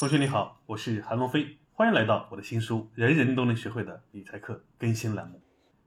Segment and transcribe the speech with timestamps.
[0.00, 5.42] 同学你好，我是韩龙飞，欢迎来到我的新书《人人都能学会的理财课》更新栏目。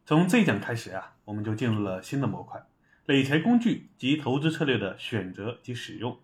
[0.06, 2.64] 从这一讲开始啊，我们就进入了新的模块——
[3.08, 6.20] 理财工具及投资策略的选择及使用。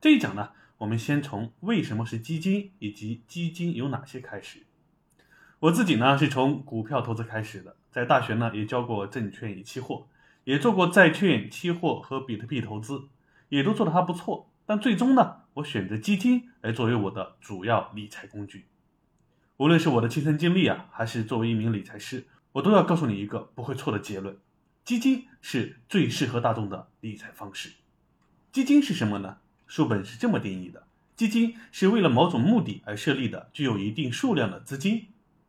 [0.00, 4.60] 这一讲呢，我们先从为什么是基金以及基金有哪些开始。
[5.58, 10.06] 我自己呢是从股票投资开始的，在大学呢也教过证券与期货，
[10.44, 13.02] 也做过债券、期货和比特币投资，
[13.50, 14.50] 也都做得还不错。
[14.64, 18.66] 但最终呢，我选择基金来作为我的主要理财工具。
[19.56, 24.36] 无论是我的亲身经历啊，还是作为一名理财师，我都要告诉你一个不会错的结论：
[24.84, 27.74] 基金是最适合大众的理财方式。
[28.50, 29.38] 基金是什么呢？
[29.68, 35.06] 书本是这么定义的：基金是为了某种目的而设立的，具有一定数量的资金。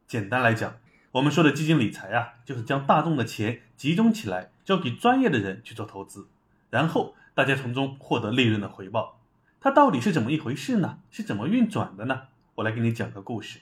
[0.07, 0.77] 简单来讲，
[1.13, 6.27] 我们说的基金理财啊，就是将大众的钱集中起来，交给专业的人去做投资，
[6.69, 7.15] 然后。
[7.35, 9.19] 大家从中获得利润的回报，
[9.65, 10.99] 它到底是怎么一回事呢？
[11.09, 12.27] 是怎么运转的呢？
[12.53, 13.61] 我来给你讲个故事。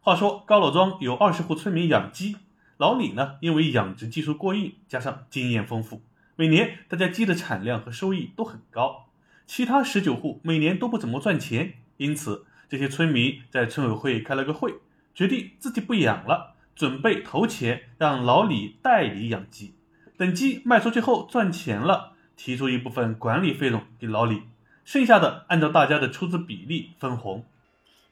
[0.00, 2.38] 话说高老庄有二十户村民养鸡，
[2.78, 6.02] 老李呢因为养殖技术过硬，加上经验丰富，
[6.34, 9.06] 每年大家鸡的产量和收益都很高。
[9.46, 14.80] 其他十九户每年都不怎么赚钱，因此这些村民在村委会开了个会，
[15.14, 19.76] 决定自己不养了，准备投钱让老李代理养鸡，
[20.16, 22.14] 等鸡卖出去后赚钱了。
[22.36, 24.44] 提出一部分管理费用给老李，
[24.84, 27.44] 剩下的按照大家的出资比例分红。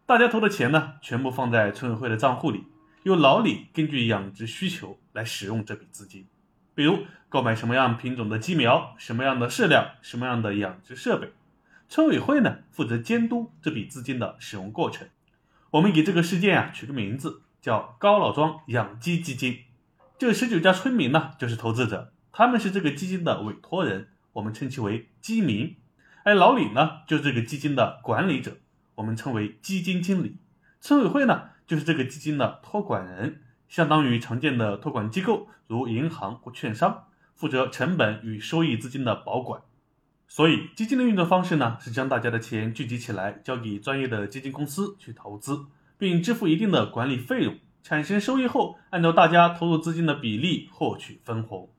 [0.07, 2.65] 大家投的钱呢，全部放在村委会的账户里，
[3.03, 6.27] 由老李根据养殖需求来使用这笔资金，
[6.75, 11.33] 比如购买什么样品种的鸡苗、什么样的饲料、什么样的养殖设备。
[11.89, 15.09] 村委会呢，负责监督这笔资金的使用过程。
[15.71, 19.61] 我们给这个事件啊取个名字，叫高老庄养鸡基金。
[20.19, 24.09] 这十九家村民呢，就是投资者，他们是这个基金的委托人。
[24.33, 25.77] 我们称其为基民，
[26.25, 28.59] 而老李呢，就是这个基金的管理者，
[28.97, 30.37] 我们称为基金经理。
[30.81, 39.63] 村委会呢，就是这个基金的托管人，相当于常见的托管机构，如银行或券商，负责成本与收益资金的保管。
[40.27, 51.71] 所以，基金的运作方式呢，是将大家的钱聚集起来，交给专业的基金公司去投资，并支付一定的管理费用，产生收益后，按照大家投入资金的比例获取分红。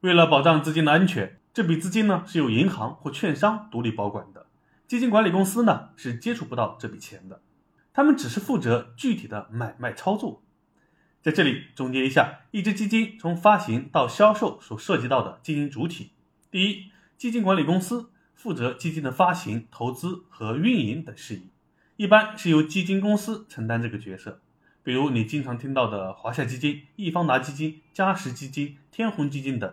[0.00, 1.39] 为了保障资金的安全。
[1.60, 4.46] 这笔资金呢是由银行或券商独立保管的，
[4.88, 7.42] 基金管理公司呢是接触不到这笔钱的，
[7.92, 10.42] 他们只是负责具体的买卖操作。
[11.20, 16.12] 在这里总结一下，一只基金从发行到销售所涉及到的经营主体：
[16.50, 16.86] 第一，
[17.18, 21.50] 基金管理公司负责基金的发行、投资和运营等事宜，
[21.96, 24.40] 一般是由基金公司承担这个角色，
[24.82, 29.70] 比如你经常听到的华夏基金、易方达基金、嘉实基金、天弘基金等。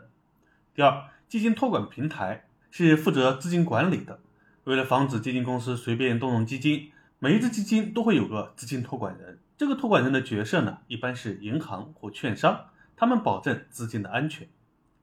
[0.76, 4.20] 第二，基金托管平台是负责资金管理的。
[4.64, 9.40] 为了防止基金公司随便动用基金，每一只基金都会有个资金托管人。
[9.58, 14.48] 这个托管人的角色呢，一般是银行或券商，他们保证资金的安全。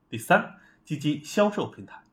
[0.09, 2.05] 第三，基金销售平台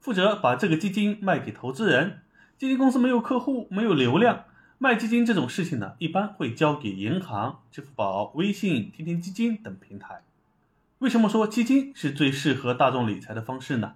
[0.00, 2.22] 负责把这个基金卖给投资人。
[2.56, 4.44] 基金公司没有客户，没有流量，
[4.78, 10.22] 卖基金这种事情呢，一般会交给银行、支付宝、微信、天天基金等平台。
[10.98, 13.94] 为什么说基金是最适合大众理财的方式呢？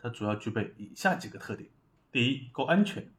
[0.00, 1.68] 它主要具备以下几个特点：
[2.12, 3.10] 第一，够安全。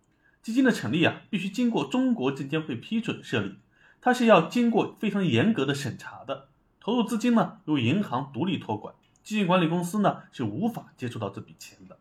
[0.41, 3.57] 基金的成立啊，必须经过中国证监会批准设立，
[4.00, 6.47] 它是要经过非常严格的审查的。
[6.79, 12.00] 投入资金呢，由银行独立托管，基金管理公司呢是无法接触到这笔钱的。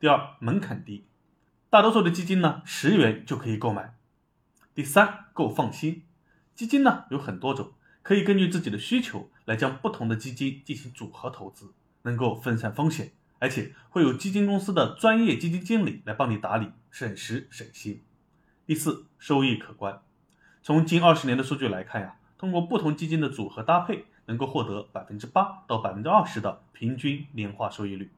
[0.00, 1.04] 第二，门槛低，
[1.70, 3.94] 大多数的基金呢，十元就可以购买。
[4.74, 6.02] 第三，够放心。
[6.52, 7.74] 基金呢有很多种。
[8.02, 11.72] 可以根据自己的需求来将不同的基金进行组合投资，
[12.02, 18.02] 能够分散风险，而且会有基金公司的专业基金经理来帮你打理，省时省心。
[18.66, 20.00] 第四，收益可观。
[20.62, 28.10] 从近二十年的数据来看呀，通过不同基金的组合搭配，能够获得百分之八到百分之二十的平均年化收益率。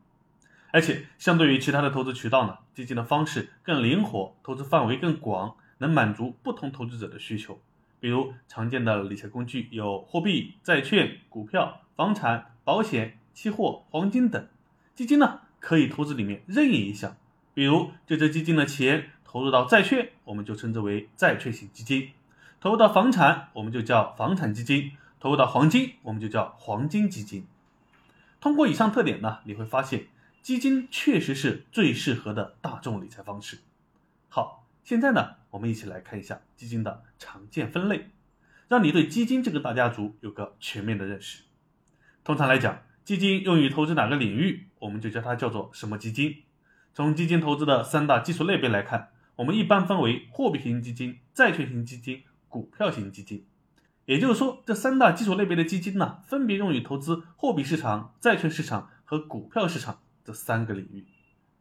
[0.70, 7.60] 而且相对于其他的投资渠道呢，基金的方式更灵活，投资范围更广，能满足不同投资者的需求。
[7.98, 14.46] 比如常见的理财工具有货币、债券、股票、房产、保险、期货、黄金等。
[14.94, 17.16] 基金呢可以投资里面任意一项，
[17.54, 22.10] 比如这只基金的钱投入到债券，我们就称之为债券型基金；
[22.60, 27.46] 投入到房产，我们就叫房产基金；投入到黄金，我们就叫黄金基金。
[28.40, 30.06] 通过以上特点呢，你会发现
[30.42, 33.58] 基金确实是最适合的大众理财方式。
[34.28, 34.62] 好。
[34.84, 38.10] 现在呢，我们一起来看一下基金的常见分类，
[38.68, 41.44] 让你对基金这个大家族有个全面的认识。
[42.22, 46.42] 通常来讲，基金用于投资哪个领域，我们就叫它叫做什么基金。
[46.92, 53.46] 从基金投资的三大基础类别来看，我们一般分为货币型基金、债券型基金、股票型基金。
[54.04, 61.06] 也就是说，这三大基础类别的基金呢，分别用于投资货币市场、债券市场和股票市场这三个领域。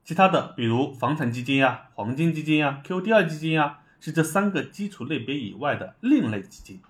[0.04, 6.82] 其他的，比如房产基金呀、黄金基金呀、qdi 基金呀，是这三个基础类别以外的另类基金，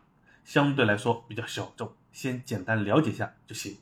[0.43, 3.77] 相对来说比较小众，先简单了解下就行。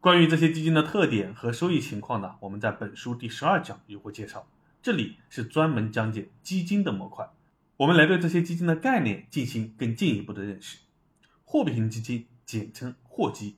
[0.00, 4.46] 关于这些基金的特点和收益情况呢，我们在本书第十二讲有过介绍，
[4.82, 7.28] 这里是专门讲解基金的模块。
[7.78, 10.78] 我们来对这些基金的概念进行更进一步的认识。
[11.44, 13.56] 货币型基金简称货基，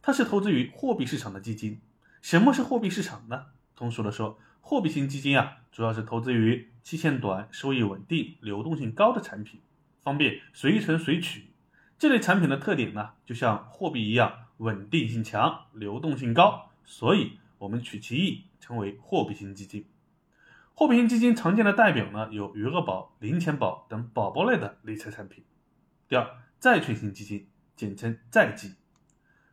[0.00, 1.80] 它是投资于货币市场的基金。
[2.22, 3.46] 什么是货币市场呢？
[3.76, 9.60] 通俗的说，货币型基金啊，主要是投资于期限短、收益稳定、流动性高的产品，
[10.02, 11.46] 方便随存随取。
[11.98, 19.84] 这类产品的特点呢，就像货币一样，稳定性强、流动性高，所以我们取其意称为货币型基金。
[20.72, 25.44] 货币型基金常见的代表呢，有余额宝、零钱宝等宝宝类的理财产品。
[26.08, 26.26] 第二，
[26.58, 27.46] 债券型基金，
[27.76, 28.74] 简称债基。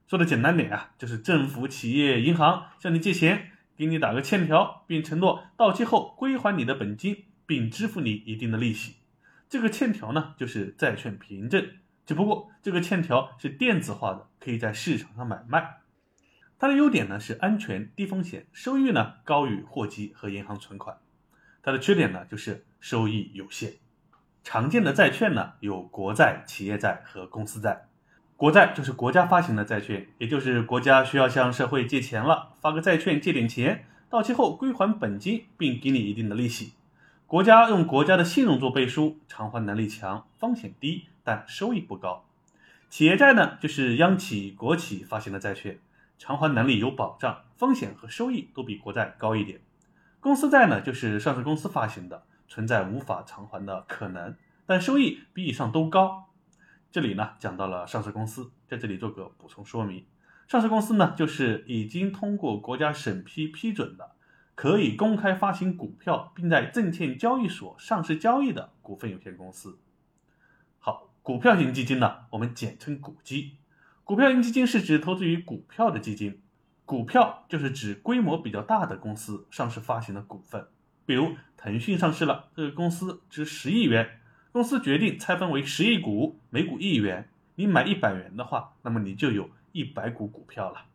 [0.07, 8.95] 说的简单点啊，就是政府、企业、银行向你借钱，给你打个欠条，并承诺到期后归还你的本金，并支付你一定的利息。
[9.47, 11.69] 这个欠条呢，就是债券凭证。
[12.05, 15.77] 只不过这个欠条是电子化的，可以在市场上买卖。
[16.57, 20.97] 它的优点呢是安全、低风险，收益呢高于货基和银行存款。
[21.61, 23.73] 它的缺点呢，就是收益有限。
[24.43, 27.86] 常见的债券呢，有国债、企业债和公司债。
[28.37, 36.73] 国债就是国家发行的债券，也就是国家需要向社会借钱了，发个债券借点钱，到期后归还本金，并给你一定的利息。
[37.25, 42.25] 国家用国家的信用做背书，偿还能力强，风险低，但收益不高。
[42.89, 45.79] 企业债呢，就是央企、国企发行的债券，
[46.19, 49.59] 偿还能力有保障，风险和收益都比国债高一点。
[50.19, 54.35] 公司债呢，就是上市公司发行的，存在无法偿还的可能，
[54.67, 56.26] 但收益比以上都高。
[56.91, 60.05] 这里呢讲到了上市公司，在这里做个补充说明：
[60.47, 64.11] 上市公司呢，就是已经通过国家审批批准的，
[64.55, 69.79] 可以公开发行股票，并在证券交易所上市交易的股份有限公司。
[70.79, 73.57] 好，股票型基金呢，我们简称股基。
[74.03, 76.41] 股票型基金是指投资于股票的基金。
[76.85, 80.65] 股票就是指规模比较大的公司上市发行的股份，
[81.05, 84.21] 比如腾讯上市了，这个公司值十亿元，
[84.57, 90.85] 公司决定拆分为十亿股，每股一元，你买一百元的话，那么你就有一百股股票了。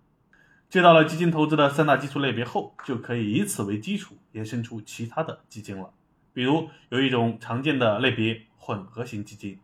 [0.69, 5.93] 知道了基金投资的三大基础类别后，就可以以此为基础延伸出其他的基金了。
[6.33, 9.61] 比如有一种常见的类别混合型基金，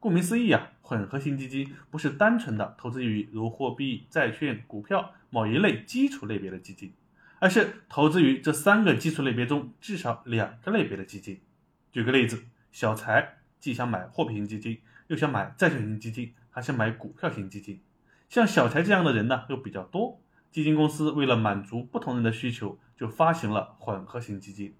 [0.00, 5.12] 顾名思义啊，混合型基金不是单纯的投资于如货币、债券、股票。
[5.28, 6.90] 某一类基础类别的基金，
[7.38, 11.38] 而是投资于这三个基础类别中至少两个类别的基金。
[11.92, 17.80] 举个例子，小财既想买货币型基金，又想买债券型基金，还想买股票型基金。
[18.28, 20.20] 像小财这样的人呢，又比较多。
[20.50, 24.74] 基金公司为了满足不同人的需求，就发行了混合型基金，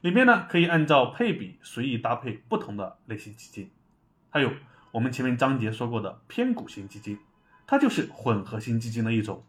[0.00, 3.70] 里面呢可以按照配比随意搭配不同的类型基金。
[4.30, 4.50] 还有
[4.92, 7.18] 我们前面章节说过的偏股型基金，
[7.66, 9.44] 它就是混合型基金的一种。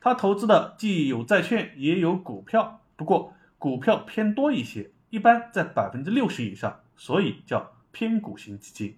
[0.00, 8.96] 它投资的既有债券也有股票，不过股票偏多一些，一般在百分之六十以上，所以叫偏股型基金。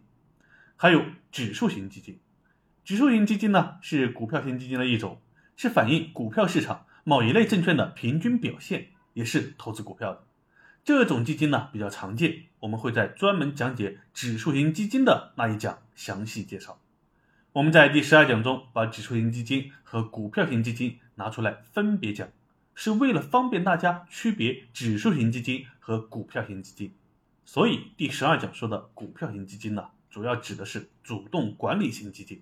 [0.77, 1.03] 还有
[1.33, 2.21] 指数型基金，
[2.85, 5.23] 指数型基金呢是股票型基金的一种，
[5.57, 10.27] 是反映股票市场某一类证券的平均表现，也是投资股票的。
[10.85, 16.79] 这种基金呢比较常见，我们会在专门讲解指数型基金的那一讲详细介绍。
[17.53, 22.29] 我们在第十二讲中把指数型基金和股票型基金拿出来分别讲，
[22.75, 26.93] 是为了方便大家区别指数型基金和股票型基金。
[27.53, 32.41] 所以第十二讲说的股票型基金呢，主要指的是主动管理型基金。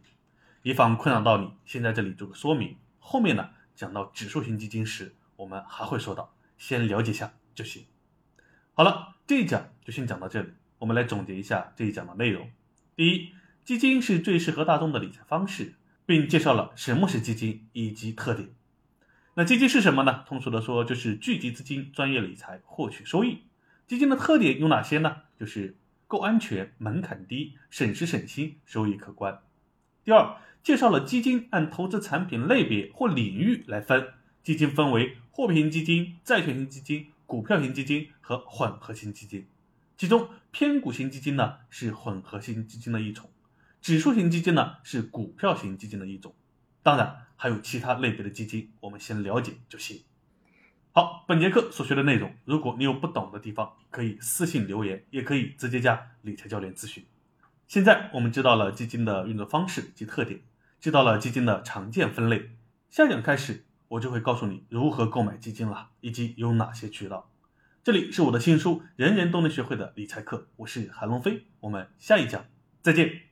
[0.62, 2.76] 以防困扰到你，先在这里做个说明。
[2.98, 7.86] 后面呢讲到指数型基金时，我们还会说到，先了解一下就行。
[8.74, 10.50] 好了，这一讲就先讲到这里。
[10.78, 12.50] 我们来总结一下这一讲的内容。
[12.94, 13.32] 第一。
[13.64, 18.50] 基金是最适合大众的理财方式，并介绍了什么是基金以及特点。
[19.36, 20.24] 那基金是什么呢？
[20.26, 23.44] 通俗的说，就是聚集资金、专业理财、获取收益。
[23.88, 25.22] 基金的特点有哪些呢？
[25.40, 25.74] 就是
[26.06, 29.40] 够安全、门槛低、省时省心、收益可观。
[30.04, 34.08] 第二，介绍了基金按投资产品类别或领域来分，
[34.42, 39.46] 基金分为货币型基金、债券型基金、股票型基金和混合型基金。
[39.96, 43.30] 其中偏股型基金呢是混合型基金的一种。
[43.80, 46.34] 指数型基金呢是股票型基金的一种，
[46.82, 50.02] 当然还有其他类别的基金，我们先了解就行。
[50.92, 57.04] 好，本节课所学的内容，如果你有不懂的地方，可以私信留言，也可以直接加理财教练咨询。
[57.68, 60.40] 现在我们知道了基金的运作方式及特点，
[60.80, 62.50] 知道了基金的常见分类。
[62.90, 67.30] 下讲开始，我就会告诉你如何购买基金了，以及有哪些渠道。
[67.84, 72.44] 这里是我的新书《人人都能学会的理财课》，我是韩龙飞，我们下一讲
[72.82, 73.27] 再见。